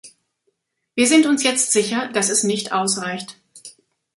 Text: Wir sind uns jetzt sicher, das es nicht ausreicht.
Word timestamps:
Wir 0.95 1.05
sind 1.07 1.27
uns 1.27 1.43
jetzt 1.43 1.71
sicher, 1.71 2.07
das 2.11 2.29
es 2.31 2.41
nicht 2.43 2.71
ausreicht. 2.73 3.37